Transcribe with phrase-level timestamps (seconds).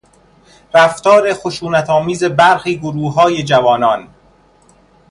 [0.73, 4.07] رفتار خشونتآمیز برخی گروههای جوانان